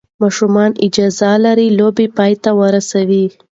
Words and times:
ماشومان 0.21 0.71
اجازه 0.85 1.31
لري 1.45 1.67
لوبه 1.77 2.05
پای 2.17 2.33
ته 2.43 2.49
ورسوي. 2.59 3.25